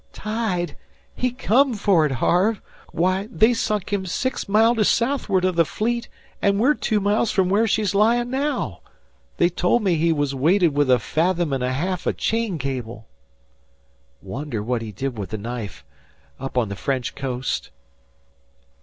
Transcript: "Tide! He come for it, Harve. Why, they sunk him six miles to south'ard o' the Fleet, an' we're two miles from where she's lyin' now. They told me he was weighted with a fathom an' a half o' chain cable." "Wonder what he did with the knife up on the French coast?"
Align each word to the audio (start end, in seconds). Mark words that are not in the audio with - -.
"Tide! 0.13 0.75
He 1.13 1.29
come 1.29 1.75
for 1.75 2.07
it, 2.07 2.13
Harve. 2.13 2.59
Why, 2.91 3.27
they 3.31 3.53
sunk 3.53 3.93
him 3.93 4.07
six 4.07 4.49
miles 4.49 4.77
to 4.77 4.83
south'ard 4.83 5.45
o' 5.45 5.51
the 5.51 5.63
Fleet, 5.63 6.09
an' 6.41 6.57
we're 6.57 6.73
two 6.73 6.99
miles 6.99 7.29
from 7.29 7.49
where 7.49 7.67
she's 7.67 7.93
lyin' 7.93 8.31
now. 8.31 8.81
They 9.37 9.47
told 9.47 9.83
me 9.83 9.97
he 9.97 10.11
was 10.11 10.33
weighted 10.33 10.75
with 10.75 10.89
a 10.89 10.97
fathom 10.97 11.53
an' 11.53 11.61
a 11.61 11.71
half 11.71 12.07
o' 12.07 12.13
chain 12.13 12.57
cable." 12.57 13.05
"Wonder 14.23 14.63
what 14.63 14.81
he 14.81 14.91
did 14.91 15.19
with 15.19 15.29
the 15.29 15.37
knife 15.37 15.85
up 16.39 16.57
on 16.57 16.69
the 16.69 16.75
French 16.75 17.13
coast?" 17.13 17.69